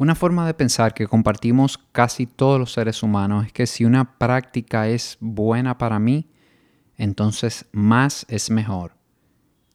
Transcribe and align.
Una 0.00 0.14
forma 0.14 0.46
de 0.46 0.54
pensar 0.54 0.94
que 0.94 1.06
compartimos 1.06 1.76
casi 1.76 2.24
todos 2.24 2.58
los 2.58 2.72
seres 2.72 3.02
humanos 3.02 3.44
es 3.44 3.52
que 3.52 3.66
si 3.66 3.84
una 3.84 4.16
práctica 4.16 4.88
es 4.88 5.18
buena 5.20 5.76
para 5.76 5.98
mí, 5.98 6.30
entonces 6.96 7.66
más 7.70 8.24
es 8.30 8.50
mejor. 8.50 8.96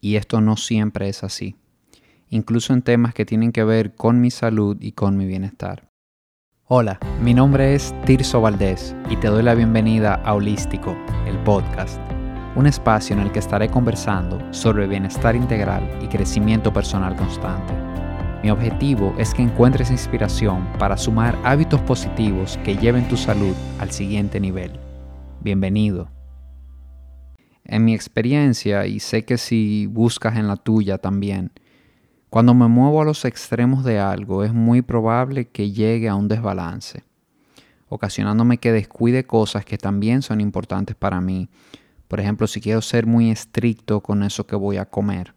Y 0.01 0.15
esto 0.15 0.41
no 0.41 0.57
siempre 0.57 1.09
es 1.09 1.23
así, 1.23 1.57
incluso 2.27 2.73
en 2.73 2.81
temas 2.81 3.13
que 3.13 3.23
tienen 3.23 3.51
que 3.51 3.63
ver 3.63 3.93
con 3.93 4.19
mi 4.19 4.31
salud 4.31 4.77
y 4.79 4.93
con 4.93 5.15
mi 5.15 5.27
bienestar. 5.27 5.91
Hola, 6.63 6.99
mi 7.21 7.35
nombre 7.35 7.75
es 7.75 7.93
Tirso 8.07 8.41
Valdés 8.41 8.95
y 9.11 9.17
te 9.17 9.27
doy 9.27 9.43
la 9.43 9.53
bienvenida 9.53 10.15
a 10.15 10.33
Holístico, 10.33 10.97
el 11.27 11.37
podcast, 11.43 12.01
un 12.55 12.65
espacio 12.65 13.15
en 13.15 13.21
el 13.21 13.31
que 13.31 13.37
estaré 13.37 13.69
conversando 13.69 14.41
sobre 14.51 14.87
bienestar 14.87 15.35
integral 15.35 15.87
y 16.01 16.07
crecimiento 16.07 16.73
personal 16.73 17.15
constante. 17.15 17.84
Mi 18.43 18.51
objetivo 18.51 19.15
es 19.17 19.33
que 19.33 19.41
encuentres 19.41 19.89
inspiración 19.89 20.67
para 20.77 20.97
sumar 20.97 21.37
hábitos 21.43 21.81
positivos 21.81 22.59
que 22.63 22.77
lleven 22.77 23.07
tu 23.07 23.17
salud 23.17 23.55
al 23.79 23.91
siguiente 23.91 24.39
nivel. 24.39 24.71
Bienvenido. 25.41 26.09
En 27.63 27.85
mi 27.85 27.95
experiencia, 27.95 28.85
y 28.85 28.99
sé 28.99 29.25
que 29.25 29.37
si 29.37 29.87
buscas 29.87 30.37
en 30.37 30.47
la 30.47 30.57
tuya 30.57 30.99
también, 30.99 31.51
cuando 32.29 32.53
me 32.53 32.67
muevo 32.67 33.01
a 33.01 33.05
los 33.05 33.25
extremos 33.25 33.83
de 33.83 33.99
algo 33.99 34.43
es 34.43 34.53
muy 34.53 34.83
probable 34.83 35.47
que 35.47 35.71
llegue 35.71 36.07
a 36.07 36.15
un 36.15 36.27
desbalance, 36.27 37.03
ocasionándome 37.87 38.59
que 38.59 38.71
descuide 38.71 39.25
cosas 39.25 39.65
que 39.65 39.77
también 39.77 40.21
son 40.21 40.41
importantes 40.41 40.95
para 40.95 41.19
mí. 41.19 41.49
Por 42.07 42.19
ejemplo, 42.19 42.45
si 42.45 42.61
quiero 42.61 42.81
ser 42.81 43.07
muy 43.07 43.31
estricto 43.31 44.01
con 44.01 44.21
eso 44.21 44.45
que 44.45 44.55
voy 44.55 44.77
a 44.77 44.85
comer 44.85 45.33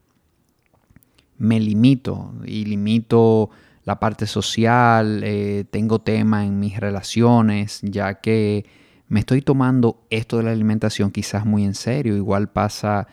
me 1.39 1.61
limito 1.61 2.35
y 2.45 2.65
limito 2.65 3.51
la 3.85 3.99
parte 3.99 4.27
social, 4.27 5.23
eh, 5.25 5.65
tengo 5.71 6.01
tema 6.01 6.45
en 6.45 6.61
mis 6.61 6.79
relaciones, 6.79 7.81
ya 7.83 8.21
que 8.21 8.67
me 9.09 9.21
estoy 9.21 9.41
tomando 9.41 10.05
esto 10.11 10.37
de 10.37 10.43
la 10.43 10.51
alimentación 10.51 11.11
quizás 11.11 11.47
muy 11.47 11.65
en 11.65 11.75
serio. 11.75 12.15
Igual 12.15 12.51
pasa 12.51 13.09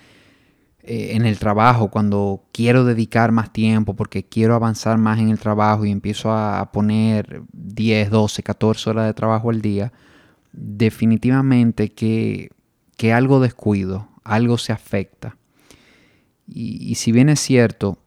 eh, 0.83 1.11
en 1.15 1.25
el 1.25 1.39
trabajo 1.39 1.89
cuando 1.89 2.43
quiero 2.51 2.83
dedicar 2.83 3.31
más 3.31 3.53
tiempo 3.53 3.95
porque 3.95 4.25
quiero 4.25 4.53
avanzar 4.53 4.97
más 4.97 5.19
en 5.19 5.29
el 5.29 5.39
trabajo 5.39 5.85
y 5.85 5.91
empiezo 5.91 6.33
a 6.33 6.71
poner 6.73 7.41
10, 7.53 8.09
12, 8.09 8.43
14 8.43 8.89
horas 8.89 9.05
de 9.05 9.13
trabajo 9.13 9.49
al 9.49 9.61
día, 9.61 9.93
definitivamente 10.51 11.93
que, 11.93 12.49
que 12.97 13.13
algo 13.13 13.39
descuido, 13.39 14.09
algo 14.25 14.57
se 14.57 14.73
afecta. 14.73 15.37
Y, 16.47 16.91
y 16.91 16.95
si 16.95 17.13
bien 17.13 17.29
es 17.29 17.39
cierto, 17.39 17.97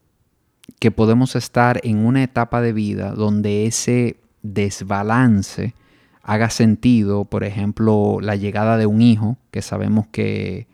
que 0.79 0.91
podemos 0.91 1.37
estar 1.37 1.81
en 1.83 1.99
una 1.99 2.23
etapa 2.23 2.61
de 2.61 2.73
vida 2.73 3.13
donde 3.13 3.67
ese 3.67 4.17
desbalance 4.43 5.75
haga 6.23 6.51
sentido, 6.51 7.25
por 7.25 7.43
ejemplo, 7.43 8.19
la 8.21 8.37
llegada 8.37 8.77
de 8.77 8.87
un 8.87 9.01
hijo, 9.01 9.39
que 9.51 9.63
sabemos 9.63 10.07
que, 10.09 10.67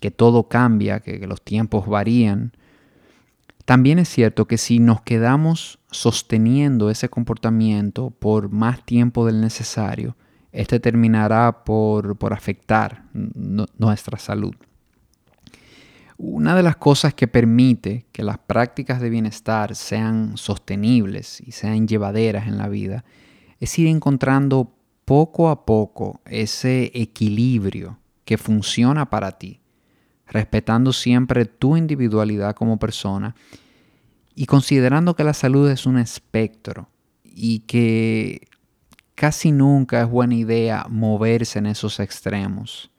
que 0.00 0.10
todo 0.10 0.48
cambia, 0.48 1.00
que, 1.00 1.26
los 1.26 1.42
tiempos 1.42 1.86
varían. 1.86 2.52
También 3.64 3.98
es 3.98 4.08
cierto 4.08 4.46
que 4.46 4.56
si 4.56 4.78
nos 4.78 5.02
quedamos 5.02 5.78
sosteniendo 5.90 6.90
ese 6.90 7.08
comportamiento 7.08 8.10
por 8.10 8.50
más 8.50 8.84
tiempo 8.84 9.26
del 9.26 9.40
necesario, 9.40 10.16
este 10.52 10.80
terminará 10.80 11.64
por, 11.64 12.16
por 12.16 12.32
afectar 12.32 13.04
nuestra 13.12 14.18
salud. 14.18 14.54
Una 16.20 16.56
de 16.56 16.64
las 16.64 16.76
cosas 16.76 17.14
que 17.14 17.28
permite 17.28 18.06
que 18.10 18.24
las 18.24 18.38
prácticas 18.38 19.00
de 19.00 19.08
bienestar 19.08 19.76
sean 19.76 20.36
sostenibles 20.36 21.40
y 21.40 21.52
sean 21.52 21.86
llevaderas 21.86 22.48
en 22.48 22.58
la 22.58 22.68
vida 22.68 23.04
es 23.60 23.78
ir 23.78 23.86
encontrando 23.86 24.74
poco 25.04 25.48
a 25.48 25.64
poco 25.64 26.20
ese 26.24 26.90
equilibrio 26.92 28.00
que 28.24 28.36
funciona 28.36 29.08
para 29.10 29.38
ti, 29.38 29.60
respetando 30.26 30.92
siempre 30.92 31.44
tu 31.44 31.76
individualidad 31.76 32.56
como 32.56 32.80
persona 32.80 33.36
y 34.34 34.46
considerando 34.46 35.14
que 35.14 35.22
la 35.22 35.34
salud 35.34 35.70
es 35.70 35.86
un 35.86 35.98
espectro 35.98 36.88
y 37.22 37.60
que 37.60 38.48
casi 39.14 39.52
nunca 39.52 40.02
es 40.02 40.08
buena 40.10 40.34
idea 40.34 40.84
moverse 40.90 41.60
en 41.60 41.66
esos 41.66 42.00
extremos 42.00 42.90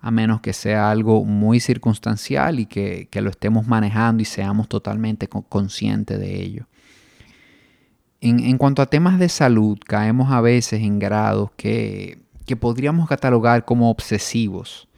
a 0.00 0.10
menos 0.10 0.40
que 0.40 0.52
sea 0.52 0.90
algo 0.90 1.24
muy 1.24 1.60
circunstancial 1.60 2.58
y 2.58 2.66
que, 2.66 3.08
lo 3.20 3.30
estemos 3.30 3.66
manejando 3.66 4.22
y 4.22 4.24
seamos 4.24 4.68
totalmente 4.68 5.28
conscientes 5.28 6.18
de 6.18 6.42
ello. 6.42 6.66
En, 8.22 8.58
cuanto 8.58 8.82
a 8.82 8.86
temas 8.86 9.18
de 9.18 9.28
salud, 9.28 9.78
caemos 9.86 10.30
a 10.30 10.40
veces 10.40 10.82
en 10.82 10.98
grados 10.98 11.50
que, 11.56 12.18
que 12.46 12.56
podríamos 12.56 13.08
catalogar 13.08 13.64
como 13.64 13.90
obsesivos 13.90 14.88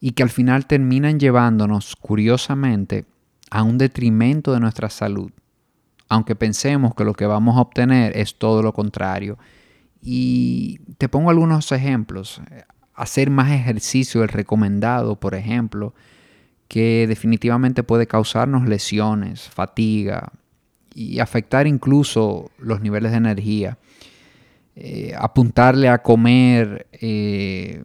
y 0.00 0.12
que 0.12 0.22
al 0.22 0.30
final 0.30 0.66
terminan 0.66 1.18
llevándonos, 1.18 1.96
curiosamente, 1.96 3.04
a 3.50 3.62
un 3.62 3.78
detrimento 3.78 4.52
de 4.52 4.60
nuestra 4.60 4.90
salud, 4.90 5.30
aunque 6.08 6.36
pensemos 6.36 6.94
que 6.94 7.04
lo 7.04 7.14
que 7.14 7.26
vamos 7.26 7.56
a 7.56 7.60
obtener 7.60 8.16
es 8.16 8.38
todo 8.38 8.62
lo 8.62 8.72
contrario. 8.72 9.38
Y 10.00 10.80
te 10.98 11.08
pongo 11.08 11.30
algunos 11.30 11.72
ejemplos 11.72 12.40
hacer 12.98 13.30
más 13.30 13.52
ejercicio 13.52 14.22
el 14.22 14.28
recomendado, 14.28 15.16
por 15.16 15.34
ejemplo, 15.34 15.94
que 16.66 17.06
definitivamente 17.06 17.82
puede 17.82 18.06
causarnos 18.06 18.68
lesiones, 18.68 19.48
fatiga 19.48 20.32
y 20.94 21.20
afectar 21.20 21.66
incluso 21.66 22.50
los 22.58 22.80
niveles 22.80 23.12
de 23.12 23.18
energía. 23.18 23.78
Eh, 24.74 25.14
apuntarle 25.16 25.88
a 25.88 26.02
comer 26.02 26.86
eh, 26.92 27.82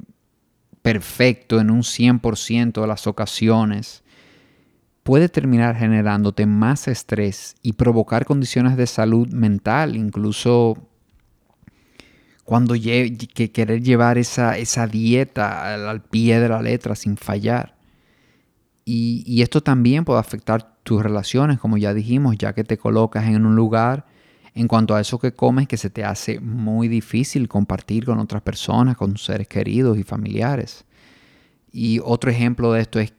perfecto 0.81 1.59
en 1.59 1.71
un 1.71 1.81
100% 1.81 2.81
de 2.81 2.87
las 2.87 3.07
ocasiones 3.07 4.03
puede 5.03 5.29
terminar 5.29 5.75
generándote 5.75 6.45
más 6.45 6.87
estrés 6.87 7.55
y 7.61 7.73
provocar 7.73 8.25
condiciones 8.25 8.77
de 8.77 8.87
salud 8.87 9.27
mental, 9.29 9.95
incluso 9.95 10.77
cuando 12.43 12.75
que 12.75 13.51
querer 13.51 13.81
llevar 13.81 14.17
esa, 14.17 14.57
esa 14.57 14.87
dieta 14.87 15.89
al, 15.89 16.01
pie 16.01 16.39
de 16.39 16.49
la 16.49 16.61
letra 16.61 16.95
sin 16.95 17.17
fallar. 17.17 17.75
Y, 18.85 19.41
esto 19.41 19.61
también 19.61 20.03
puede 20.03 20.19
afectar 20.19 20.75
tus 20.83 21.01
relaciones, 21.01 21.57
como 21.59 21.77
ya 21.77 21.93
dijimos, 21.93 22.37
ya 22.37 22.53
que 22.53 22.65
te 22.65 22.77
colocas 22.77 23.25
en 23.27 23.45
un 23.45 23.55
lugar 23.55 24.05
en 24.55 24.67
cuanto 24.67 24.93
a 24.93 25.01
eso 25.01 25.19
que 25.19 25.33
comes 25.33 25.67
que 25.67 25.77
se 25.77 25.89
te 25.89 26.03
hace 26.03 26.39
muy 26.39 26.87
difícil 26.87 27.47
compartir 27.47 28.05
con 28.05 28.19
otras 28.19 28.41
personas, 28.41 28.97
con 28.97 29.17
seres 29.17 29.47
queridos 29.47 29.97
y 29.97 30.03
familiares. 30.03 30.85
Y 31.71 31.99
otro 32.03 32.29
ejemplo 32.29 32.73
de 32.73 32.81
esto 32.81 32.99
es 32.99 33.13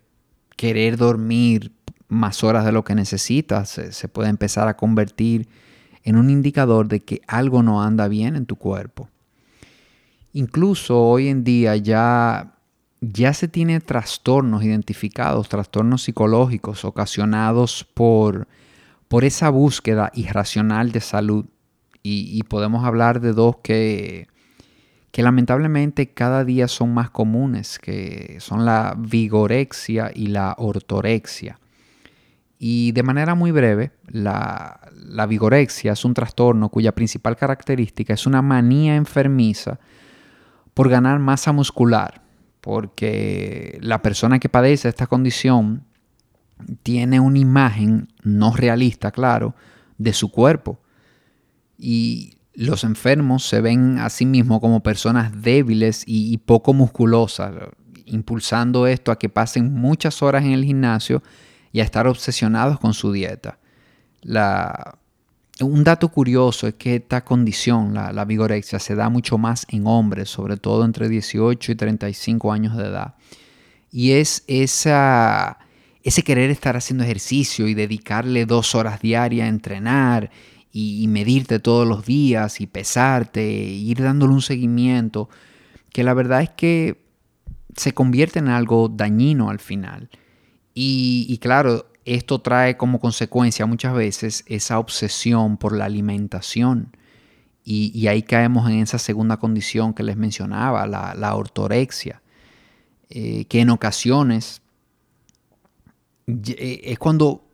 querer 0.56 0.96
dormir 0.96 1.72
más 2.08 2.44
horas 2.44 2.64
de 2.64 2.72
lo 2.72 2.84
que 2.84 2.94
necesitas. 2.94 3.80
Se 3.90 4.08
puede 4.08 4.28
empezar 4.28 4.68
a 4.68 4.76
convertir 4.76 5.48
en 6.04 6.16
un 6.16 6.30
indicador 6.30 6.86
de 6.86 7.00
que 7.00 7.22
algo 7.26 7.62
no 7.62 7.82
anda 7.82 8.06
bien 8.06 8.36
en 8.36 8.46
tu 8.46 8.56
cuerpo. 8.56 9.08
Incluso 10.36 11.00
hoy 11.00 11.28
en 11.28 11.44
día 11.44 11.76
ya, 11.76 12.56
ya 13.00 13.32
se 13.32 13.46
tiene 13.46 13.78
trastornos 13.78 14.64
identificados, 14.64 15.48
trastornos 15.48 16.02
psicológicos 16.02 16.84
ocasionados 16.84 17.86
por, 17.94 18.48
por 19.06 19.24
esa 19.24 19.48
búsqueda 19.50 20.10
irracional 20.12 20.90
de 20.90 21.00
salud. 21.00 21.46
Y, 22.02 22.42
podemos 22.42 22.84
hablar 22.84 23.20
de 23.20 23.32
dos 23.32 23.58
que, 23.62 24.26
que 25.10 25.22
lamentablemente 25.22 26.10
cada 26.10 26.44
día 26.44 26.68
son 26.68 26.92
más 26.92 27.08
comunes, 27.10 27.78
que 27.78 28.36
son 28.40 28.66
la 28.66 28.94
vigorexia 28.98 30.10
y 30.14 30.26
la 30.26 30.54
ortorexia. 30.58 31.60
Y 32.58 32.92
de 32.92 33.02
manera 33.04 33.36
muy 33.36 33.52
breve, 33.52 33.92
la, 34.08 34.80
la 34.96 35.26
vigorexia 35.26 35.92
es 35.92 36.04
un 36.04 36.12
trastorno 36.12 36.68
cuya 36.68 36.92
principal 36.92 37.36
característica 37.36 38.12
es 38.12 38.26
una 38.26 38.42
manía 38.42 38.96
enfermiza 38.96 39.78
por 40.74 40.88
ganar 40.88 41.20
masa 41.20 41.52
muscular, 41.52 42.22
porque 42.60 43.78
la 43.80 44.02
persona 44.02 44.38
que 44.38 44.48
padece 44.48 44.88
esta 44.88 45.06
condición 45.06 45.84
tiene 46.82 47.20
una 47.20 47.38
imagen 47.38 48.08
no 48.22 48.54
realista, 48.54 49.10
claro, 49.10 49.54
de 49.98 50.12
su 50.12 50.30
cuerpo. 50.30 50.80
Y 51.78 52.38
los 52.54 52.84
enfermos 52.84 53.46
se 53.46 53.60
ven 53.60 53.98
a 53.98 54.10
sí 54.10 54.26
mismos 54.26 54.60
como 54.60 54.82
personas 54.82 55.42
débiles 55.42 56.04
y, 56.06 56.36
poco 56.38 56.72
musculosas, 56.72 57.52
impulsando 58.06 58.86
esto 58.86 59.12
a 59.12 59.18
que 59.18 59.28
pasen 59.28 59.72
muchas 59.72 60.22
horas 60.22 60.44
en 60.44 60.52
el 60.52 60.64
gimnasio 60.64 61.22
y 61.72 61.80
a 61.80 61.84
estar 61.84 62.06
obsesionados 62.06 62.78
con 62.78 62.94
su 62.94 63.12
dieta. 63.12 63.58
La, 64.22 64.98
un 65.60 65.84
dato 65.84 66.08
curioso 66.08 66.66
es 66.66 66.74
que 66.74 66.96
esta 66.96 67.24
condición, 67.24 67.94
la, 67.94 68.24
vigorexia, 68.24 68.80
se 68.80 68.96
da 68.96 69.08
mucho 69.08 69.38
más 69.38 69.66
en 69.68 69.86
hombres, 69.86 70.28
sobre 70.28 70.56
todo 70.56 70.84
entre 70.84 71.08
18 71.08 71.72
y 71.72 71.74
35 71.74 72.52
años 72.52 72.76
de 72.76 72.84
edad. 72.86 73.14
Y 73.92 74.12
es 74.12 74.42
esa, 74.48 75.58
ese 76.02 76.24
querer 76.24 76.50
estar 76.50 76.76
haciendo 76.76 77.04
ejercicio 77.04 77.68
y 77.68 77.74
dedicarle 77.74 78.46
dos 78.46 78.74
horas 78.74 79.00
diarias 79.00 79.46
a 79.46 79.48
entrenar 79.48 80.30
y, 80.72 81.06
medirte 81.06 81.60
todos 81.60 81.86
los 81.86 82.04
días 82.04 82.60
y 82.60 82.66
pesarte, 82.66 83.44
ir 83.44 84.02
dándole 84.02 84.32
un 84.32 84.42
seguimiento, 84.42 85.28
que 85.92 86.02
la 86.02 86.14
verdad 86.14 86.42
es 86.42 86.50
que 86.50 87.04
se 87.76 87.94
convierte 87.94 88.40
en 88.40 88.48
algo 88.48 88.88
dañino 88.88 89.50
al 89.50 89.60
final. 89.60 90.10
Y, 90.74 91.38
claro, 91.40 91.86
esto 92.04 92.40
trae 92.40 92.76
como 92.76 93.00
consecuencia 93.00 93.66
muchas 93.66 93.94
veces 93.94 94.44
esa 94.46 94.78
obsesión 94.78 95.56
por 95.56 95.74
la 95.74 95.86
alimentación. 95.86 96.96
Y, 97.66 98.06
ahí 98.08 98.22
caemos 98.22 98.68
en 98.68 98.80
esa 98.80 98.98
segunda 98.98 99.38
condición 99.38 99.94
que 99.94 100.02
les 100.02 100.18
mencionaba, 100.18 100.86
la, 100.86 101.34
ortorexia, 101.34 102.20
eh, 103.08 103.46
que 103.46 103.60
en 103.60 103.70
ocasiones 103.70 104.60
eh, 106.26 106.80
es 106.84 106.98
cuando 106.98 107.44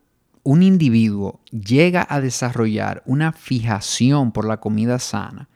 un 0.43 0.63
individuo 0.63 1.39
llega 1.51 2.05
a 2.09 2.19
desarrollar 2.19 3.03
una 3.05 3.31
fijación 3.31 4.31
por 4.31 4.45
la 4.45 4.57
comida 4.57 4.99
sana 4.99 5.49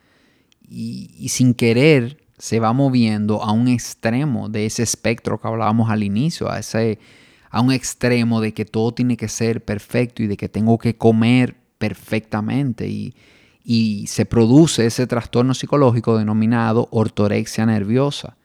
y, 0.68 1.28
sin 1.28 1.54
querer 1.54 2.24
se 2.38 2.60
va 2.60 2.72
moviendo 2.72 3.42
a 3.42 3.52
un 3.52 3.68
extremo 3.68 4.48
de 4.48 4.66
ese 4.66 4.82
espectro 4.82 5.40
que 5.40 5.48
hablábamos 5.48 5.90
al 5.90 6.02
inicio, 6.02 6.50
a, 6.50 6.58
ese, 6.58 6.98
a 7.50 7.60
un 7.60 7.72
extremo 7.72 8.40
de 8.40 8.52
que 8.52 8.64
todo 8.64 8.92
tiene 8.92 9.16
que 9.16 9.28
ser 9.28 9.64
perfecto 9.64 10.22
y 10.22 10.26
de 10.26 10.36
que 10.36 10.48
tengo 10.48 10.78
que 10.78 10.96
comer 10.96 11.56
perfectamente 11.78 12.88
y, 12.88 13.14
se 14.06 14.26
produce 14.26 14.86
ese 14.86 15.08
trastorno 15.08 15.52
psicológico 15.52 16.16
denominado 16.16 16.86
ortorexia 16.92 17.66
nerviosa. 17.66 18.36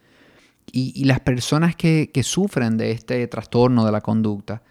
Y, 0.72 1.04
las 1.06 1.20
personas 1.20 1.76
que, 1.76 2.10
que, 2.12 2.24
sufren 2.24 2.78
de 2.78 2.92
este 2.92 3.28
trastorno 3.28 3.86
de 3.86 3.92
la 3.92 4.02
conducta 4.02 4.64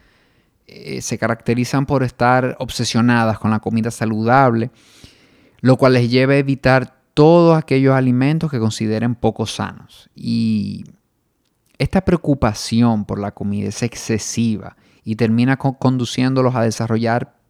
eh, 0.72 1.02
se 1.02 1.18
caracterizan 1.18 1.84
por 1.84 2.04
estar 2.04 2.56
obsesionadas 2.60 3.40
con 3.40 3.50
la 3.50 3.58
comida 3.58 3.90
saludable, 3.90 4.70
lo 5.60 5.76
cual 5.76 5.94
les 5.94 6.08
lleva 6.08 6.34
a 6.34 6.38
evitar 6.38 7.00
todos 7.12 7.58
aquellos 7.58 7.94
alimentos 7.94 8.52
que 8.52 8.60
consideren 8.60 9.16
poco 9.16 9.46
sanos. 9.46 10.10
Y 10.14 10.84
esta 11.80 12.02
preocupación 12.02 13.06
por 13.06 13.18
la 13.18 13.32
comida 13.32 13.70
es 13.70 13.82
excesiva 13.82 14.76
y 15.02 15.16
termina 15.16 15.56
conduciéndolos 15.56 16.54
a 16.54 16.62
desarrollar 16.62 17.40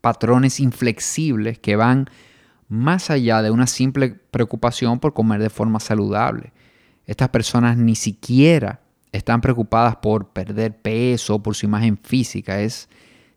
patrones 0.00 0.60
inflexibles 0.60 1.58
que 1.58 1.76
van 1.76 2.08
más 2.68 3.10
allá 3.10 3.42
de 3.42 3.50
una 3.50 3.66
simple 3.66 4.10
preocupación 4.30 4.98
por 4.98 5.12
comer 5.12 5.42
de 5.42 5.50
forma 5.50 5.78
saludable. 5.78 6.54
Estas 7.04 7.28
personas 7.28 7.76
ni 7.76 7.96
siquiera 7.96 8.80
están 9.12 9.42
preocupadas 9.42 9.96
por 9.96 10.30
perder 10.30 10.80
peso, 10.80 11.42
por 11.42 11.54
su 11.54 11.66
imagen 11.66 11.98
física. 11.98 12.62
Es 12.62 12.88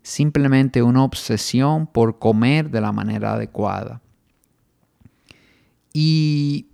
simplemente 0.03 0.81
una 0.81 1.03
obsesión 1.03 1.85
por 1.85 2.17
comer 2.17 2.69
de 2.69 2.79
la 2.79 2.93
manera 2.93 3.33
adecuada. 3.33 4.01
Y 5.91 6.67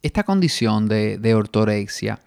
esta 0.00 0.22
condición 0.22 0.88
de, 0.88 1.34
ortorexia, 1.34 2.20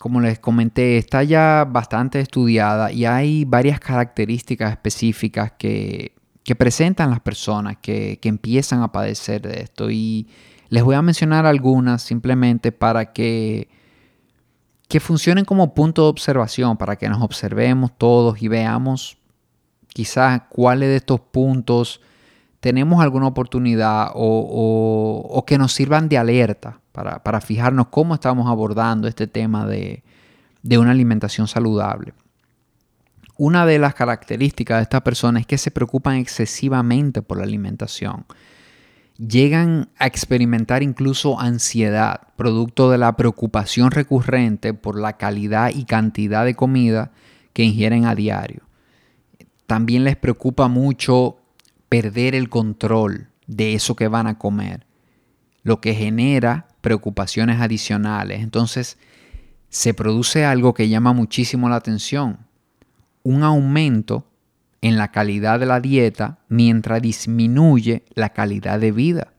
como 0.00 0.22
les 0.22 0.38
comenté, 0.38 0.96
está 0.96 1.22
ya 1.24 1.66
bastante 1.68 2.20
estudiada 2.20 2.90
y 2.90 3.04
hay 3.04 3.44
varias 3.44 3.78
características 3.80 4.70
específicas 4.70 5.52
que, 5.58 6.14
presentan 6.56 7.10
las 7.10 7.20
personas 7.20 7.76
que, 7.82 8.18
empiezan 8.22 8.82
a 8.82 8.90
padecer 8.90 9.42
de 9.42 9.60
esto. 9.60 9.90
Y 9.90 10.26
les 10.70 10.82
voy 10.82 10.94
a 10.94 11.02
mencionar 11.02 11.44
algunas 11.44 12.00
simplemente 12.00 12.72
para 12.72 13.12
que 13.12 13.68
que 14.88 15.00
funcionen 15.00 15.44
como 15.44 15.74
punto 15.74 16.02
de 16.02 16.08
observación 16.08 16.78
para 16.78 16.96
que 16.96 17.08
nos 17.08 17.22
observemos 17.22 17.92
todos 17.96 18.42
y 18.42 18.48
veamos 18.48 19.18
quizás 19.86 20.42
cuáles 20.48 20.88
de 20.88 20.96
estos 20.96 21.20
puntos 21.20 22.00
tenemos 22.58 23.00
alguna 23.00 23.26
oportunidad 23.28 24.10
o, 24.14 25.44
que 25.46 25.58
nos 25.58 25.72
sirvan 25.72 26.08
de 26.08 26.18
alerta 26.18 26.79
para, 26.92 27.40
fijarnos 27.40 27.88
cómo 27.88 28.14
estamos 28.14 28.48
abordando 28.48 29.08
este 29.08 29.26
tema 29.26 29.66
de, 29.66 30.02
de 30.62 30.78
una 30.78 30.90
alimentación 30.90 31.48
saludable. 31.48 32.14
Una 33.36 33.64
de 33.64 33.78
las 33.78 33.94
características 33.94 34.78
de 34.78 34.82
esta 34.82 35.02
persona 35.02 35.40
es 35.40 35.46
que 35.46 35.58
se 35.58 35.70
preocupan 35.70 36.16
excesivamente 36.16 37.22
por 37.22 37.38
la 37.38 37.44
alimentación 37.44 38.26
llegan 39.28 39.90
a 39.98 40.06
experimentar 40.06 40.82
incluso 40.82 41.38
ansiedad, 41.38 42.22
producto 42.36 42.90
de 42.90 42.98
la 42.98 43.16
preocupación 43.16 43.90
recurrente 43.90 44.72
por 44.72 44.98
la 44.98 45.18
calidad 45.18 45.70
y 45.74 45.84
cantidad 45.84 46.44
de 46.44 46.54
comida 46.54 47.12
que 47.52 47.64
ingieren 47.64 48.06
a 48.06 48.14
diario. 48.14 48.62
También 49.66 50.04
les 50.04 50.16
preocupa 50.16 50.68
mucho 50.68 51.36
perder 51.88 52.34
el 52.34 52.48
control 52.48 53.28
de 53.46 53.74
eso 53.74 53.94
que 53.94 54.08
van 54.08 54.26
a 54.26 54.38
comer, 54.38 54.86
lo 55.62 55.80
que 55.80 55.94
genera 55.94 56.68
preocupaciones 56.80 57.60
adicionales. 57.60 58.40
Entonces, 58.40 58.98
se 59.68 59.94
produce 59.94 60.44
algo 60.44 60.74
que 60.74 60.88
llama 60.88 61.12
muchísimo 61.12 61.68
la 61.68 61.76
atención, 61.76 62.38
un 63.22 63.42
aumento 63.42 64.26
en 64.80 64.96
la 64.96 65.10
calidad 65.12 65.60
de 65.60 65.66
la 65.66 65.80
dieta 65.80 66.38
mientras 66.48 67.02
disminuye 67.02 68.04
la 68.14 68.30
calidad 68.30 68.80
de 68.80 68.92
vida. 68.92 69.32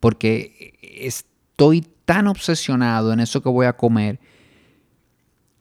Porque 0.00 0.74
estoy 0.82 1.86
tan 2.04 2.26
obsesionado 2.28 3.12
en 3.12 3.20
eso 3.20 3.42
que 3.42 3.48
voy 3.48 3.66
a 3.66 3.76
comer 3.76 4.18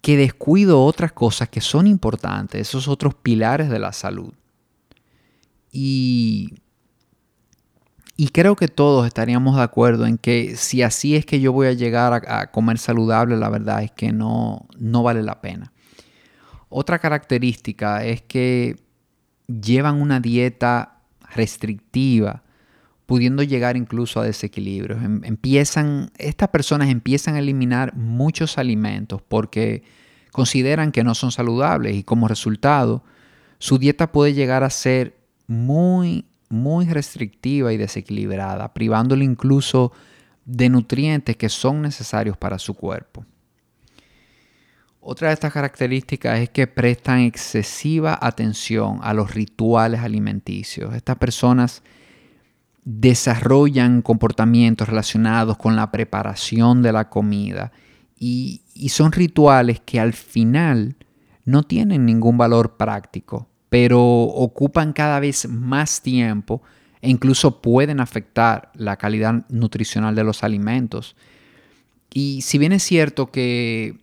que 0.02 0.18
descuido 0.18 0.84
otras 0.84 1.12
cosas 1.14 1.50
que 1.50 1.62
son 1.62 1.88
importantes, 1.88 2.62
esos 2.62 2.88
otros 2.88 3.16
pilares 3.16 3.70
de 3.70 3.80
la 3.80 3.92
salud. 3.92 4.34
Y, 5.72 6.54
y 8.18 8.30
creo 8.30 8.56
que 8.56 8.68
todos 8.68 9.06
estaríamos 9.06 9.58
de 9.58 9.64
acuerdo 9.64 10.06
en 10.06 10.18
que 10.18 10.56
si 10.56 10.82
así 10.82 11.16
es 11.16 11.26
que 11.26 11.40
yo 11.40 11.52
voy 11.52 11.68
a 11.68 11.74
llegar 11.74 12.24
a, 12.28 12.52
comer 12.52 12.78
saludable, 12.78 13.36
la 13.36 13.50
verdad 13.50 13.84
es 13.84 13.92
que 13.92 14.12
no, 14.14 14.68
no 14.78 15.04
vale 15.04 15.22
la 15.22 15.42
pena. 15.42 15.74
Otra 16.70 17.00
característica 17.00 18.06
es 18.06 18.22
que 18.22 18.78
llevan 19.48 20.02
una 20.02 20.20
dieta 20.20 21.02
restrictiva, 21.34 22.44
pudiendo 23.06 23.44
llegar 23.44 23.78
incluso 23.78 24.20
a 24.20 24.26
desequilibrios. 24.26 25.04
Em, 25.04 25.22
empiezan, 25.24 26.12
estas 26.18 26.50
personas 26.50 26.90
empiezan 26.90 27.36
a 27.36 27.40
eliminar 27.40 27.96
muchos 27.96 28.58
alimentos 28.58 29.22
porque 29.22 29.84
consideran 30.32 30.92
que 30.92 31.04
no 31.04 31.16
son 31.16 31.32
saludables 31.32 31.96
y 31.96 32.04
como 32.04 32.28
resultado 32.28 33.04
su 33.60 33.78
dieta 33.78 34.12
puede 34.12 34.34
llegar 34.34 34.64
a 34.64 34.70
ser 34.70 35.18
muy, 35.48 36.26
muy 36.50 36.86
restrictiva 36.86 37.74
y 37.74 37.78
desequilibrada, 37.78 38.74
privándole 38.74 39.26
incluso 39.26 39.92
de 40.46 40.70
nutrientes 40.70 41.38
que 41.38 41.50
son 41.50 41.82
necesarios 41.82 42.38
para 42.38 42.60
su 42.60 42.74
cuerpo. 42.74 43.26
Otra 45.00 45.28
de 45.28 45.36
estas 45.36 45.54
características 45.54 46.40
es 46.40 46.50
que 46.50 46.66
prestan 46.66 47.20
excesiva 47.20 48.18
atención 48.20 49.00
a 49.04 49.14
los 49.14 49.36
rituales 49.36 50.02
alimenticios. 50.02 50.96
Estas 50.96 51.18
personas 51.18 51.84
desarrollan 52.86 54.02
comportamientos 54.02 54.88
relacionados 54.88 55.58
con 55.58 55.76
la 55.76 55.92
preparación 55.92 56.82
de 56.82 56.92
la 56.92 57.10
comida 57.10 57.72
y, 58.18 58.62
son 58.90 59.12
rituales 59.12 59.80
que 59.80 60.00
al 60.00 60.14
final 60.14 60.96
no 61.44 61.64
tienen 61.64 62.06
ningún 62.06 62.38
valor 62.38 62.78
práctico, 62.78 63.48
pero 63.76 64.02
ocupan 64.02 64.94
cada 64.94 65.20
vez 65.20 65.50
más 65.50 66.00
tiempo 66.02 66.62
e 67.02 67.10
incluso 67.10 67.62
pueden 67.62 68.00
afectar 68.00 68.72
la 68.74 68.96
calidad 68.96 69.44
nutricional 69.50 70.16
de 70.16 70.24
los 70.24 70.46
alimentos. 70.46 71.18
Y 72.14 72.42
si 72.42 72.58
bien 72.58 72.72
es 72.72 72.84
cierto 72.84 73.32
que 73.32 73.98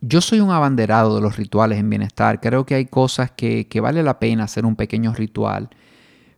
yo 0.00 0.20
soy 0.20 0.40
un 0.40 0.50
abanderado 0.50 1.14
de 1.14 1.20
los 1.20 1.36
rituales 1.36 1.78
en 1.78 1.90
bienestar. 1.90 2.40
Creo 2.40 2.66
que 2.66 2.74
hay 2.74 2.86
cosas 2.86 3.30
que, 3.30 3.68
vale 3.80 4.02
la 4.02 4.18
pena 4.18 4.42
hacer 4.42 4.66
un 4.66 4.74
pequeño 4.74 5.14
ritual. 5.14 5.70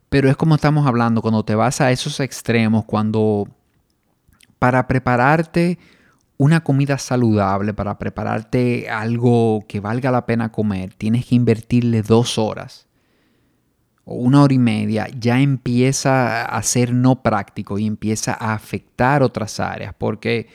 Pero 0.09 0.29
es 0.29 0.37
como 0.37 0.53
estamos 0.53 0.85
hablando, 0.85 1.19
cuando 1.23 1.43
te 1.43 1.55
vas 1.55 1.81
a 1.81 1.91
esos 1.91 2.19
extremos, 2.19 2.85
cuando 2.85 3.47
para 4.59 4.85
prepararte 4.85 5.79
una 6.43 6.63
comida 6.63 6.97
saludable, 6.97 7.73
para 7.73 7.97
prepararte 7.97 8.89
algo 8.89 9.65
que 9.67 9.79
valga 9.79 10.11
la 10.11 10.25
pena 10.25 10.51
comer, 10.51 10.93
tienes 10.93 11.25
que 11.25 11.35
invertirle 11.35 12.01
dos 12.01 12.37
horas 12.37 12.87
o 14.05 14.15
una 14.15 14.43
hora 14.43 14.53
y 14.53 14.59
media, 14.59 15.07
ya 15.17 15.39
empieza 15.39 16.43
a 16.43 16.61
ser 16.63 16.93
no 16.93 17.21
práctico 17.21 17.79
y 17.79 17.87
empieza 17.87 18.33
a 18.33 18.53
afectar 18.53 19.23
otras 19.23 19.59
áreas. 19.59 19.93
Porque 19.97 20.47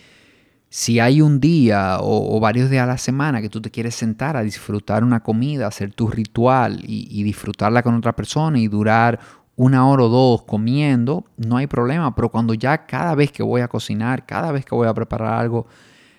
si 0.69 1.01
hay 1.01 1.23
un 1.23 1.41
día 1.41 1.97
o, 2.01 2.39
varios 2.41 2.69
días 2.69 2.85
a 2.85 2.87
la 2.87 2.99
semana 2.99 3.41
que 3.41 3.49
tú 3.49 3.63
te 3.63 3.71
quieres 3.71 3.95
sentar 3.95 4.37
a 4.37 4.43
disfrutar 4.43 5.03
una 5.03 5.21
comida, 5.21 5.67
hacer 5.67 5.95
tu 5.95 6.09
ritual 6.09 6.83
y, 6.87 7.23
disfrutarla 7.23 7.83
con 7.83 7.95
otra 7.95 8.15
persona 8.15 8.59
y 8.59 8.69
durar 8.69 9.19
una 9.59 9.89
hora 9.89 10.05
o 10.05 10.09
dos 10.09 10.45
comiendo, 10.45 11.25
no 11.37 11.57
hay 11.57 11.67
problema. 11.67 12.15
Pero 12.15 12.29
cuando 12.31 12.55
ya 12.55 12.87
cada 12.87 13.17
vez 13.17 13.33
que 13.33 13.43
voy 13.43 13.61
a 13.61 13.67
cocinar, 13.67 14.25
cada 14.25 14.53
vez 14.53 14.65
que 14.65 14.75
voy 14.75 14.87
a 14.87 14.95
preparar 14.95 15.35
algo, 15.35 15.67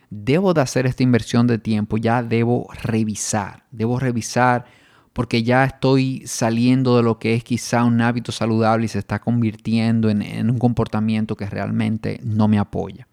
debo 0.10 0.54
de 0.54 0.60
hacer 0.60 0.86
esta 0.86 1.04
inversión 1.04 1.48
de 1.48 1.58
tiempo, 1.58 1.98
ya 1.98 2.22
debo 2.22 2.68
revisar. 2.84 3.64
Debo 3.72 3.98
revisar 3.98 4.66
porque 5.14 5.42
ya 5.42 5.64
estoy 5.64 6.24
saliendo 6.26 6.98
de 6.98 7.04
lo 7.04 7.18
que 7.18 7.34
es 7.34 7.46
quizá 7.46 7.86
un 7.86 8.02
hábito 8.02 8.34
saludable 8.34 8.86
y 8.86 8.90
se 8.90 9.00
está 9.00 9.20
convirtiendo 9.20 10.10
en, 10.10 10.50
un 10.50 10.60
comportamiento 10.60 11.38
que 11.38 11.46
realmente 11.46 12.20
no 12.22 12.50
me 12.50 12.60
apoya. 12.60 13.08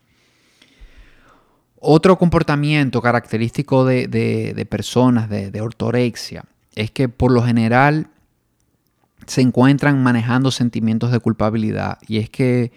Otro 1.79 2.19
comportamiento 2.19 3.01
característico 3.01 3.85
de, 3.85 4.67
personas 4.69 5.29
de, 5.31 5.61
ortorexia 5.61 6.45
es 6.75 6.91
que 6.91 7.09
por 7.09 7.31
lo 7.31 7.45
general 7.45 8.09
se 9.27 9.41
encuentran 9.41 10.03
manejando 10.03 10.51
sentimientos 10.51 11.11
de 11.11 11.21
culpabilidad 11.21 11.99
y 12.07 12.19
es 12.19 12.31
que 12.31 12.73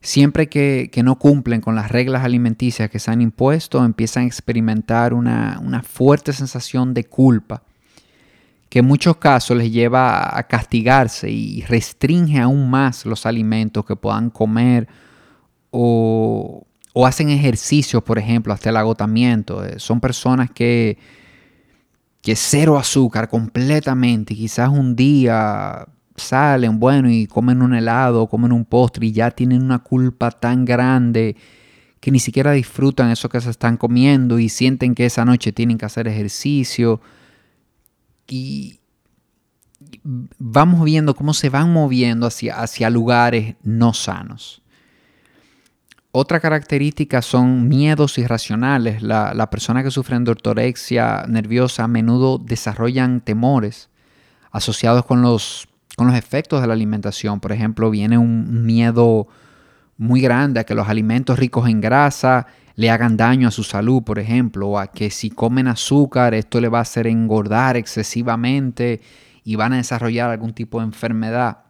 siempre 0.00 0.48
que, 0.48 0.90
no 1.04 1.18
cumplen 1.18 1.60
con 1.60 1.74
las 1.74 1.90
reglas 1.90 2.24
alimenticias 2.24 2.90
que 2.90 2.98
se 2.98 3.10
han 3.10 3.20
impuesto 3.20 3.84
empiezan 3.84 4.24
a 4.24 4.26
experimentar 4.26 5.14
una, 5.14 5.60
una 5.62 5.82
fuerte 5.82 6.32
sensación 6.32 6.94
de 6.94 7.04
culpa 7.04 7.62
que 8.68 8.80
en 8.80 8.84
muchos 8.84 9.16
casos 9.16 9.56
les 9.56 9.72
lleva 9.72 10.36
a 10.36 10.42
castigarse 10.42 11.30
y 11.30 11.62
restringe 11.62 12.38
aún 12.38 12.68
más 12.68 13.06
los 13.06 13.24
alimentos 13.24 13.84
que 13.84 13.96
puedan 13.96 14.30
comer 14.30 14.88
o, 15.70 16.64
hacen 17.04 17.30
ejercicios, 17.30 18.02
por 18.02 18.18
ejemplo, 18.18 18.52
hasta 18.52 18.70
el 18.70 18.76
agotamiento. 18.76 19.64
Eh, 19.64 19.78
son 19.78 20.00
personas 20.00 20.50
que, 20.50 20.98
que 22.28 22.36
cero 22.36 22.76
azúcar 22.76 23.30
completamente, 23.30 24.34
quizás 24.34 24.68
un 24.68 24.94
día 24.94 25.88
salen, 26.14 26.78
bueno, 26.78 27.08
y 27.10 27.26
comen 27.26 27.62
un 27.62 27.72
helado, 27.72 28.26
comen 28.26 28.52
un 28.52 28.66
postre 28.66 29.06
y 29.06 29.12
ya 29.12 29.30
tienen 29.30 29.62
una 29.62 29.78
culpa 29.78 30.30
tan 30.30 30.66
grande 30.66 31.36
que 32.00 32.10
ni 32.10 32.20
siquiera 32.20 32.52
disfrutan 32.52 33.08
eso 33.08 33.30
que 33.30 33.40
se 33.40 33.48
están 33.48 33.78
comiendo 33.78 34.38
y 34.38 34.50
sienten 34.50 34.94
que 34.94 35.06
esa 35.06 35.24
noche 35.24 35.52
tienen 35.52 35.78
que 35.78 35.86
hacer 35.86 36.06
ejercicio 36.06 37.00
y 38.28 38.78
vamos 40.38 40.84
viendo 40.84 41.16
cómo 41.16 41.32
se 41.32 41.48
van 41.48 41.72
moviendo 41.72 42.26
hacia, 42.26 42.60
hacia 42.60 42.90
lugares 42.90 43.54
no 43.62 43.94
sanos. 43.94 44.60
Otra 46.20 46.40
característica 46.40 47.22
son 47.22 47.68
miedos 47.68 48.18
irracionales. 48.18 49.02
La, 49.02 49.50
persona 49.50 49.84
que 49.84 49.92
sufre 49.92 50.18
de 50.18 50.28
ortorexia 50.32 51.24
nerviosa 51.28 51.84
a 51.84 51.86
menudo 51.86 52.38
desarrollan 52.38 53.20
temores 53.20 53.88
asociados 54.50 55.04
con 55.04 55.22
los, 55.22 55.68
con 55.96 56.08
los 56.08 56.16
efectos 56.16 56.60
de 56.60 56.66
la 56.66 56.72
alimentación. 56.72 57.38
Por 57.38 57.52
ejemplo, 57.52 57.88
viene 57.88 58.18
un 58.18 58.66
miedo 58.66 59.28
muy 59.96 60.20
grande 60.20 60.58
a 60.58 60.64
que 60.64 60.74
los 60.74 60.88
alimentos 60.88 61.38
ricos 61.38 61.68
en 61.68 61.80
grasa 61.80 62.48
le 62.74 62.90
hagan 62.90 63.16
daño 63.16 63.46
a 63.46 63.52
su 63.52 63.62
salud, 63.62 64.02
por 64.02 64.18
ejemplo, 64.18 64.70
o 64.70 64.78
a 64.80 64.88
que 64.88 65.10
si 65.10 65.30
comen 65.30 65.68
azúcar 65.68 66.34
esto 66.34 66.60
le 66.60 66.68
va 66.68 66.78
a 66.78 66.82
hacer 66.82 67.06
engordar 67.06 67.76
excesivamente 67.76 69.02
y 69.44 69.54
van 69.54 69.72
a 69.72 69.76
desarrollar 69.76 70.30
algún 70.30 70.52
tipo 70.52 70.80
de 70.80 70.86
enfermedad. 70.86 71.67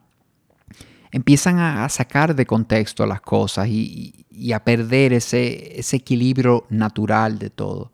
Empiezan 1.10 1.58
a, 1.58 1.88
sacar 1.88 2.34
de 2.34 2.46
contexto 2.46 3.06
las 3.06 3.20
cosas 3.20 3.68
y, 3.68 4.24
a 4.54 4.62
perder 4.62 5.12
ese, 5.12 5.80
equilibrio 5.92 6.66
natural 6.70 7.38
de 7.38 7.50
todo. 7.50 7.92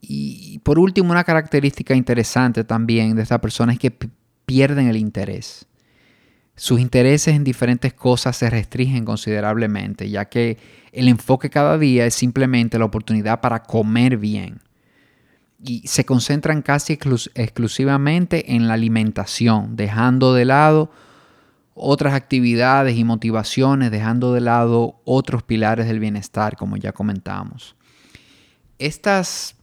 Y 0.00 0.58
por 0.60 0.78
último, 0.78 1.10
una 1.10 1.24
característica 1.24 1.94
interesante 1.94 2.64
también 2.64 3.16
de 3.16 3.22
esta 3.22 3.40
persona 3.40 3.72
es 3.72 3.78
que 3.78 3.90
pierden 4.44 4.88
el 4.88 4.96
interés. 4.96 5.66
Sus 6.56 6.78
intereses 6.78 7.34
en 7.34 7.42
diferentes 7.42 7.94
cosas 7.94 8.36
se 8.36 8.48
restringen 8.48 9.04
considerablemente, 9.04 10.08
ya 10.08 10.26
que 10.26 10.56
el 10.92 11.08
enfoque 11.08 11.50
cada 11.50 11.78
día 11.78 12.06
es 12.06 12.14
simplemente 12.14 12.78
la 12.78 12.84
oportunidad 12.84 13.40
para 13.40 13.64
comer 13.64 14.18
bien. 14.18 14.60
Y 15.60 15.86
se 15.88 16.04
concentran 16.04 16.62
casi 16.62 16.92
exclusivamente 16.92 18.54
en 18.54 18.68
la 18.68 18.74
alimentación, 18.74 19.74
dejando 19.74 20.34
de 20.34 20.44
lado 20.44 20.90
otras 21.74 22.14
actividades 22.14 22.96
y 22.96 23.04
motivaciones, 23.04 23.90
dejando 23.90 24.32
de 24.32 24.40
lado 24.40 25.00
otros 25.04 25.42
pilares 25.42 25.86
del 25.86 25.98
bienestar, 25.98 26.56
como 26.56 26.76
ya 26.76 26.92
comentamos. 26.92 27.76
Estas, 28.78 29.56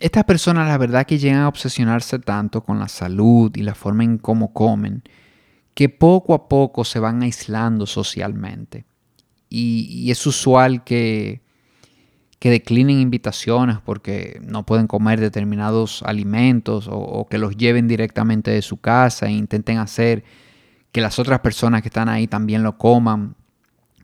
estas 0.00 0.24
personas, 0.24 0.68
la 0.68 0.78
verdad 0.78 1.06
que 1.06 1.18
llegan 1.18 1.40
a 1.40 1.48
obsesionarse 1.48 2.18
tanto 2.18 2.62
con 2.62 2.78
la 2.78 2.88
salud 2.88 3.54
y 3.54 3.62
la 3.62 3.74
forma 3.74 4.04
en 4.04 4.18
cómo 4.18 4.52
comen, 4.52 5.02
que 5.74 5.88
poco 5.88 6.34
a 6.34 6.48
poco 6.48 6.84
se 6.84 6.98
van 6.98 7.22
aislando 7.22 7.86
socialmente. 7.86 8.84
Y, 9.50 10.10
es 10.10 10.26
usual 10.26 10.82
que, 10.82 11.40
que 12.38 12.50
declinen 12.50 13.00
invitaciones 13.00 13.78
porque 13.84 14.40
no 14.42 14.64
pueden 14.64 14.86
comer 14.86 15.20
determinados 15.20 16.02
alimentos 16.02 16.88
o, 16.90 17.26
que 17.30 17.38
los 17.38 17.56
lleven 17.56 17.88
directamente 17.88 18.50
de 18.50 18.62
su 18.62 18.78
casa 18.78 19.26
e 19.26 19.32
intenten 19.32 19.78
hacer 19.78 20.24
que 20.92 21.00
las 21.00 21.18
otras 21.18 21.40
personas 21.40 21.82
que 21.82 21.88
están 21.88 22.08
ahí 22.08 22.26
también 22.26 22.62
lo 22.62 22.78
coman. 22.78 23.34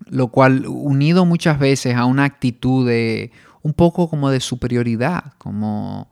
Lo 0.07 0.29
cual 0.29 0.67
unido 0.67 1.25
muchas 1.25 1.59
veces 1.59 1.97
a 1.97 2.05
una 2.05 2.25
actitud 2.25 2.87
de 2.87 3.31
un 3.63 3.73
poco 3.73 4.11
como 4.11 4.31
de 4.31 4.41
superioridad, 4.41 5.33
como 5.39 6.09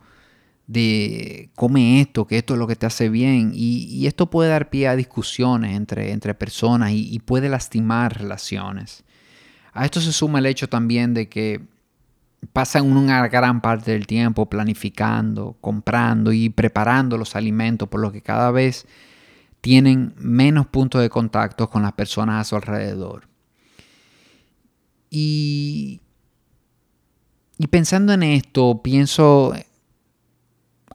de 0.67 1.50
come 1.55 2.00
esto, 2.00 2.26
que 2.26 2.38
esto 2.38 2.55
es 2.55 2.59
lo 2.59 2.67
que 2.67 2.76
te 2.76 2.87
hace 2.87 3.09
bien. 3.09 3.52
Y, 3.55 4.07
esto 4.07 4.31
puede 4.31 4.50
dar 4.50 4.71
pie 4.71 4.88
a 4.88 4.97
discusiones 4.97 5.76
entre, 5.76 6.12
entre 6.12 6.35
personas 6.35 6.93
y, 6.93 7.19
puede 7.21 7.49
lastimar 7.49 8.19
relaciones. 8.19 9.05
A 9.75 9.85
esto 9.85 10.00
se 10.00 10.12
suma 10.12 10.38
el 10.38 10.47
hecho 10.47 10.69
también 10.69 11.14
de 11.14 11.29
que 11.29 11.61
pasan 12.52 12.91
una 12.91 13.29
gran 13.29 13.61
parte 13.61 13.93
del 13.93 14.07
tiempo 14.07 14.47
planificando, 14.47 15.57
comprando 15.61 16.33
y 16.33 16.49
preparando 16.49 17.19
los 17.19 17.37
alimentos, 17.37 17.88
por 17.88 18.00
lo 18.00 18.11
que 18.11 18.23
cada 18.23 18.50
vez 18.50 18.87
tienen 19.62 20.14
menos 20.19 20.66
puntos 20.66 21.00
de 21.00 21.09
contacto 21.09 21.71
con 21.71 21.83
las 21.83 21.95
personas 21.95 22.42
a 22.42 22.45
su 22.45 22.57
alrededor. 22.57 23.28
Y, 25.09 26.02
y 27.57 27.66
pensando 27.69 28.12
en 28.12 28.23
esto, 28.23 28.83
pienso 28.83 29.54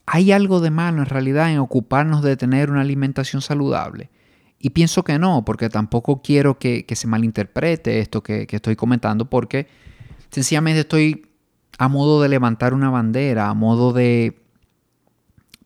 ¿Hay 0.10 0.32
algo 0.32 0.62
de 0.62 0.72
malo 0.72 1.00
en 1.02 1.06
realidad 1.06 1.52
en 1.52 1.60
ocuparnos 1.60 2.24
de 2.24 2.38
tener 2.38 2.72
una 2.72 2.80
alimentación 2.80 3.42
saludable? 3.42 4.10
Y 4.58 4.70
pienso 4.70 5.04
que 5.04 5.20
no, 5.20 5.44
porque 5.44 5.70
tampoco 5.70 6.22
quiero 6.22 6.58
que, 6.58 6.86
se 6.90 7.08
malinterprete 7.08 8.00
esto 8.00 8.24
que, 8.24 8.48
estoy 8.50 8.78
comentando, 8.78 9.30
porque 9.30 9.68
sencillamente 10.32 10.80
estoy 10.80 11.28
a 11.78 11.90
modo 11.90 12.22
de 12.22 12.30
levantar 12.30 12.74
una 12.74 12.90
bandera, 12.90 13.50
a 13.50 13.54
modo 13.54 13.92
de, 13.92 14.42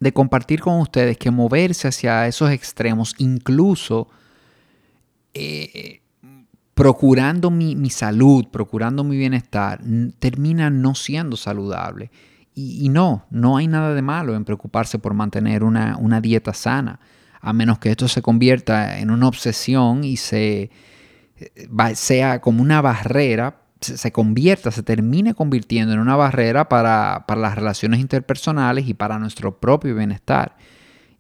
de 0.02 0.12
compartir 0.12 0.60
con 0.60 0.80
ustedes 0.80 1.16
que 1.18 1.30
moverse 1.30 1.88
hacia 1.88 2.28
esos 2.28 2.50
extremos, 2.50 3.14
incluso 3.20 4.10
eh, 5.34 6.02
procurando 6.74 7.52
mi, 7.52 7.76
mi 7.76 7.92
salud, 7.92 8.48
procurando 8.52 9.04
mi 9.04 9.16
bienestar, 9.16 9.80
termina 10.18 10.72
no 10.72 10.96
siendo 10.96 11.38
saludable. 11.38 12.10
Y, 12.54 12.90
no, 12.90 13.26
no 13.30 13.58
hay 13.58 13.68
nada 13.68 13.94
de 13.94 14.02
malo 14.02 14.36
en 14.36 14.44
preocuparse 14.44 15.00
por 15.00 15.14
mantener 15.14 15.64
una, 15.64 16.20
dieta 16.20 16.54
sana, 16.54 17.00
a 17.40 17.54
menos 17.54 17.80
que 17.80 17.92
esto 17.92 18.08
se 18.08 18.22
convierta 18.22 19.00
en 19.00 19.10
una 19.12 19.28
obsesión 19.28 20.04
y 20.04 20.18
se 20.18 20.70
eh, 21.38 21.68
sea 21.96 22.42
como 22.42 22.62
una 22.62 22.82
barrera, 22.82 23.61
se, 23.82 24.12
convierta, 24.12 24.72
se 24.72 24.84
termine 24.84 25.34
convirtiendo 25.34 25.94
en 25.94 26.00
una 26.00 26.16
barrera 26.16 26.70
para, 26.70 27.26
las 27.28 27.56
relaciones 27.56 28.00
interpersonales 28.00 28.88
y 28.88 28.94
para 28.94 29.20
nuestro 29.20 29.60
propio 29.60 29.96
bienestar. 29.96 30.56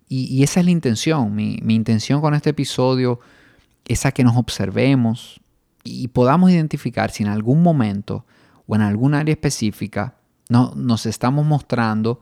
Y, 0.07 0.43
esa 0.43 0.59
es 0.59 0.65
la 0.65 0.71
intención. 0.71 1.33
Mi, 1.35 1.59
mi, 1.63 1.75
intención 1.75 2.21
con 2.21 2.33
este 2.33 2.51
episodio 2.51 3.19
es 3.85 4.03
que 4.13 4.23
nos 4.23 4.37
observemos 4.37 5.41
y 5.83 6.07
podamos 6.09 6.51
identificar 6.51 7.11
si 7.11 7.23
en 7.23 7.29
algún 7.29 7.63
momento 7.63 8.25
o 8.67 8.75
en 8.75 8.81
algún 8.81 9.13
área 9.13 9.33
específica 9.33 10.15
no, 10.49 10.73
nos 10.75 11.05
estamos 11.05 11.45
mostrando 11.45 12.19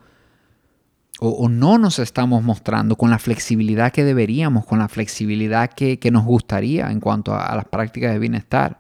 o, 1.20 1.50
no 1.50 1.78
nos 1.78 2.00
estamos 2.00 2.44
mostrando 2.44 2.96
con 2.96 3.10
la 3.10 3.20
flexibilidad 3.20 3.92
que 3.92 4.06
deberíamos, 4.06 4.66
con 4.66 4.80
la 4.80 4.88
flexibilidad 4.88 5.70
que, 5.70 6.00
nos 6.12 6.24
gustaría 6.24 6.90
en 6.92 7.02
cuanto 7.02 7.36
a, 7.36 7.54
las 7.56 7.66
prácticas 7.66 8.14
de 8.14 8.20
bienestar. 8.20 8.80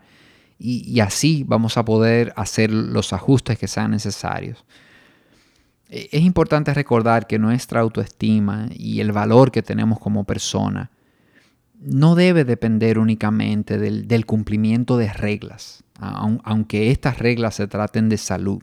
Y, 0.61 0.99
así 0.99 1.45
vamos 1.47 1.77
a 1.77 1.85
poder 1.85 2.33
hacer 2.35 2.69
los 2.69 3.13
ajustes 3.13 3.57
que 3.57 3.69
sean 3.69 3.91
necesarios. 3.91 4.65
E, 5.89 6.09
es 6.11 6.21
importante 6.21 6.73
recordar 6.73 7.27
que 7.27 7.39
nuestra 7.39 7.79
autoestima 7.79 8.67
y 8.75 8.99
el 8.99 9.13
valor 9.13 9.51
que 9.51 9.63
tenemos 9.63 9.99
como 9.99 10.25
persona 10.25 10.91
no 11.79 12.15
debe 12.15 12.43
depender 12.43 12.99
únicamente 12.99 13.77
del, 13.77 14.05
del 14.09 14.25
cumplimiento 14.25 14.97
de 14.97 15.13
reglas, 15.13 15.85
aunque 15.97 16.91
estas 16.91 17.19
reglas 17.19 17.55
se 17.55 17.67
traten 17.67 18.09
de 18.09 18.17
salud. 18.17 18.61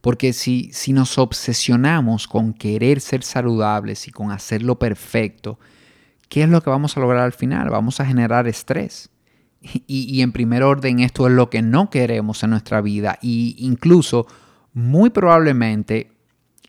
Porque 0.00 0.32
si, 0.32 0.70
si 0.72 0.92
nos 0.92 1.18
obsesionamos 1.18 2.28
con 2.28 2.52
querer 2.52 3.00
ser 3.00 3.24
saludables 3.24 4.06
y 4.06 4.12
con 4.12 4.30
hacerlo 4.30 4.78
perfecto, 4.78 5.58
¿qué 6.28 6.44
es 6.44 6.48
lo 6.48 6.62
que 6.62 6.70
vamos 6.70 6.96
a 6.96 7.00
lograr 7.00 7.24
al 7.24 7.32
final? 7.32 7.70
Vamos 7.70 7.98
a 7.98 8.06
generar 8.06 8.46
estrés. 8.46 9.10
Y, 9.60 10.22
en 10.22 10.32
primer 10.32 10.62
orden 10.62 11.00
esto 11.00 11.26
es 11.26 11.32
lo 11.32 11.50
que 11.50 11.62
no 11.62 11.90
queremos 11.90 12.42
en 12.42 12.50
nuestra 12.50 12.80
vida. 12.80 13.18
Y 13.20 13.56
incluso 13.58 14.26
muy 14.72 15.10
probablemente 15.10 16.12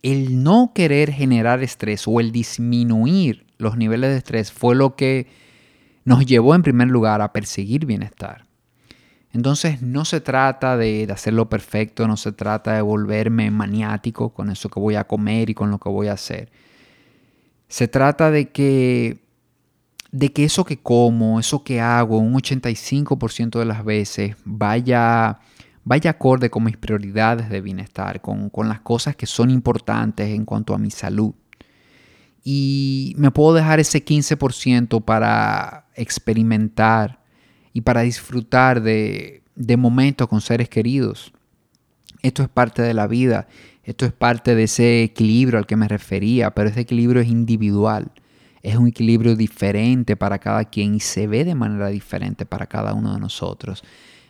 el 0.01 0.43
no 0.43 0.71
querer 0.73 1.11
generar 1.11 1.61
estrés 1.61 2.07
o 2.07 2.19
el 2.19 2.31
disminuir 2.31 3.45
los 3.57 3.77
niveles 3.77 4.11
de 4.11 4.17
estrés 4.17 4.51
fue 4.51 4.75
lo 4.75 4.95
que 4.95 5.27
nos 6.05 6.25
llevó 6.25 6.55
en 6.55 6.63
primer 6.63 6.87
lugar 6.87 7.21
a 7.21 7.33
perseguir 7.33 7.85
bienestar. 7.85 8.45
Entonces 9.31 9.81
no 9.81 10.05
se 10.05 10.21
trata 10.21 10.75
de, 10.75 11.07
hacerlo 11.11 11.49
perfecto, 11.49 12.07
no 12.07 12.17
se 12.17 12.31
trata 12.31 12.73
de 12.73 12.81
volverme 12.81 13.51
maniático 13.51 14.29
con 14.29 14.49
eso 14.49 14.69
que 14.69 14.79
voy 14.79 14.95
a 14.95 15.03
comer 15.03 15.49
y 15.49 15.53
con 15.53 15.69
lo 15.69 15.77
que 15.77 15.89
voy 15.89 16.07
a 16.07 16.13
hacer. 16.13 16.49
Se 17.67 17.87
trata 17.87 18.31
de 18.31 18.49
que, 18.49 19.19
de 20.11 20.31
que 20.31 20.43
eso 20.43 20.65
que 20.65 20.77
como, 20.77 21.39
eso 21.39 21.63
que 21.63 21.81
hago, 21.81 22.17
un 22.17 22.33
85% 22.33 23.59
de 23.59 23.65
las 23.65 23.85
veces 23.85 24.35
vaya, 24.43 25.39
vaya 25.83 26.11
acorde 26.11 26.49
con 26.49 26.63
mis 26.63 26.77
prioridades 26.77 27.49
de 27.49 27.61
bienestar, 27.61 28.21
con, 28.21 28.49
con 28.49 28.67
las 28.69 28.81
cosas 28.81 29.15
que 29.15 29.25
son 29.25 29.49
importantes 29.49 30.29
en 30.29 30.45
cuanto 30.45 30.73
a 30.73 30.77
mi 30.77 30.91
salud. 30.91 31.33
Y 32.43 33.13
me 33.17 33.31
puedo 33.31 33.53
dejar 33.53 33.79
ese 33.79 34.03
15% 34.03 35.03
para 35.03 35.87
experimentar 35.95 37.21
y 37.73 37.81
para 37.81 38.01
disfrutar 38.01 38.81
de, 38.81 39.43
de 39.55 39.77
momentos 39.77 40.27
con 40.27 40.41
seres 40.41 40.69
queridos. 40.69 41.33
Esto 42.21 42.41
es 42.41 42.49
parte 42.49 42.81
de 42.81 42.93
la 42.93 43.07
vida, 43.07 43.47
esto 43.83 44.05
es 44.05 44.11
parte 44.11 44.55
de 44.55 44.63
ese 44.63 45.03
equilibrio 45.03 45.59
al 45.59 45.67
que 45.67 45.75
me 45.75 45.87
refería, 45.87 46.51
pero 46.51 46.69
ese 46.69 46.81
equilibrio 46.81 47.21
es 47.21 47.27
individual, 47.27 48.11
es 48.61 48.75
un 48.75 48.87
equilibrio 48.87 49.35
diferente 49.35 50.15
para 50.15 50.39
cada 50.39 50.65
quien 50.65 50.95
y 50.95 50.99
se 50.99 51.27
ve 51.27 51.45
de 51.45 51.55
manera 51.55 51.87
diferente 51.87 52.45
para 52.45 52.67
cada 52.67 52.93
uno 52.93 53.13
de 53.13 53.19
nosotros. 53.19 53.83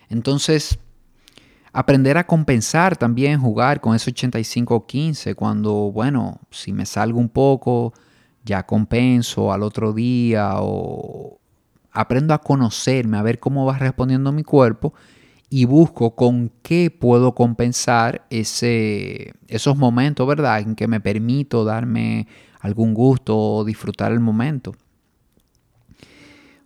Entonces, 0.10 0.80
aprender 1.74 2.18
a 2.18 2.26
compensar 2.26 2.98
también, 2.98 3.40
jugar 3.40 3.82
con 3.82 3.96
ese 3.96 4.12
85-15, 4.14 5.36
cuando, 5.36 5.92
bueno, 5.92 6.40
si 6.52 6.74
me 6.74 6.86
salgo 6.86 7.20
un 7.20 7.30
poco, 7.30 7.94
ya 8.44 8.66
compenso 8.66 9.52
al 9.52 9.64
otro 9.64 9.94
día 9.94 10.54
o, 10.58 11.40
aprendo 11.92 12.34
a 12.34 12.40
conocerme, 12.40 13.18
a 13.18 13.24
ver 13.24 13.40
cómo 13.40 13.66
va 13.66 13.78
respondiendo 13.78 14.32
mi 14.32 14.44
cuerpo 14.44 14.94
y 15.50 15.66
busco 15.66 16.16
con 16.16 16.52
qué 16.62 16.92
puedo 16.92 17.34
compensar 17.34 18.26
ese, 18.30 19.34
esos 19.48 19.78
momentos, 19.78 20.28
¿verdad? 20.28 20.60
En 20.60 20.76
que 20.76 20.88
me 20.88 21.00
permito 21.00 21.66
darme 21.66 22.28
algún 22.60 22.94
gusto 22.94 23.38
o 23.38 23.64
disfrutar 23.64 24.12
el 24.12 24.20
momento. 24.20 24.76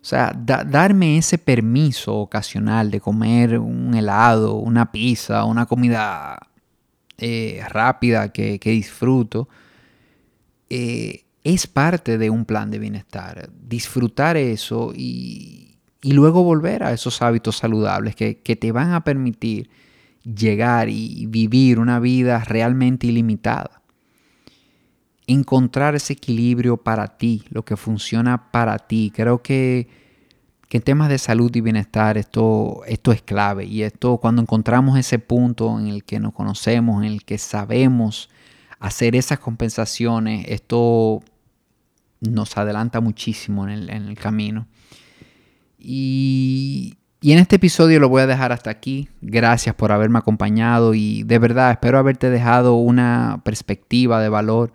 O 0.04 0.06
sea, 0.06 0.32
darme 0.36 1.16
ese 1.16 1.38
permiso 1.38 2.14
ocasional 2.16 2.90
de 2.90 3.00
comer 3.00 3.58
un 3.58 3.94
helado, 3.94 4.56
una 4.56 4.92
pizza, 4.92 5.46
una 5.46 5.64
comida 5.64 6.38
eh, 7.16 7.62
rápida 7.70 8.30
que, 8.30 8.58
disfruto, 8.62 9.48
eh, 10.68 11.24
es 11.42 11.66
parte 11.66 12.18
de 12.18 12.28
un 12.28 12.44
plan 12.44 12.70
de 12.70 12.78
bienestar. 12.78 13.48
Disfrutar 13.66 14.36
eso 14.36 14.92
y, 14.94 15.78
luego 16.02 16.42
volver 16.42 16.82
a 16.82 16.92
esos 16.92 17.22
hábitos 17.22 17.56
saludables 17.56 18.14
que, 18.14 18.34
te 18.34 18.72
van 18.72 18.92
a 18.92 19.04
permitir 19.04 19.70
llegar 20.22 20.90
y 20.90 21.24
vivir 21.26 21.78
una 21.78 21.98
vida 21.98 22.44
realmente 22.44 23.06
ilimitada. 23.06 23.83
Encontrar 25.26 25.94
ese 25.94 26.14
equilibrio 26.14 26.76
para 26.76 27.16
ti, 27.16 27.44
lo 27.50 27.64
que 27.64 27.76
funciona 27.76 28.50
para 28.50 28.78
ti. 28.78 29.12
Creo 29.14 29.42
que, 29.42 29.88
que 30.68 30.78
en 30.78 30.82
temas 30.82 31.08
de 31.08 31.18
salud 31.18 31.54
y 31.54 31.60
bienestar 31.60 32.18
esto, 32.18 32.82
esto 32.86 33.12
es 33.12 33.22
clave. 33.22 33.64
Y 33.64 33.82
esto 33.82 34.18
cuando 34.18 34.42
encontramos 34.42 34.98
ese 34.98 35.18
punto 35.18 35.78
en 35.78 35.88
el 35.88 36.04
que 36.04 36.20
nos 36.20 36.32
conocemos, 36.32 37.02
en 37.02 37.10
el 37.10 37.24
que 37.24 37.38
sabemos 37.38 38.28
hacer 38.78 39.16
esas 39.16 39.38
compensaciones, 39.38 40.44
esto 40.48 41.22
nos 42.20 42.56
adelanta 42.56 43.00
muchísimo 43.00 43.68
en 43.68 43.88
el, 43.88 44.18
camino. 44.18 44.66
Y, 45.78 46.96
y, 47.20 47.32
en 47.32 47.38
este 47.38 47.56
episodio 47.56 48.00
lo 48.00 48.08
voy 48.08 48.22
a 48.22 48.26
dejar 48.26 48.52
hasta 48.52 48.70
aquí. 48.70 49.08
Gracias 49.20 49.74
por 49.74 49.92
haberme 49.92 50.18
acompañado 50.18 50.94
y 50.94 51.22
de 51.22 51.38
verdad 51.38 51.70
espero 51.70 51.98
haberte 51.98 52.30
dejado 52.30 52.76
una 52.76 53.40
perspectiva 53.44 54.20
de 54.20 54.28
valor. 54.28 54.72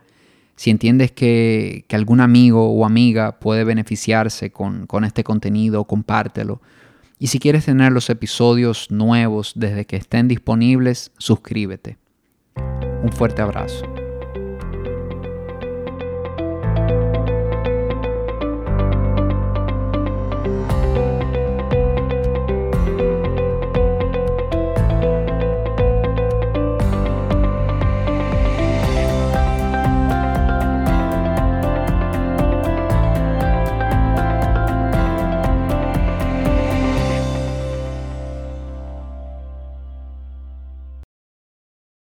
Si 0.59 0.71
entiendes 0.71 1.13
que, 1.13 1.85
algún 1.89 2.19
amigo 2.19 2.73
o 2.73 2.85
amiga 2.85 3.39
puede 3.39 3.63
beneficiarse 3.63 4.51
con 4.51 5.05
este 5.05 5.23
contenido, 5.23 5.85
compártelo. 5.85 6.61
Y 7.17 7.27
si 7.27 7.39
quieres 7.39 7.63
tener 7.63 7.93
los 7.93 8.09
episodios 8.09 8.91
nuevos 8.91 9.53
desde 9.55 9.85
que 9.85 9.95
estén 9.95 10.27
disponibles, 10.27 11.13
suscríbete. 11.17 11.97
Un 13.01 13.13
fuerte 13.13 13.41
abrazo. 13.41 13.85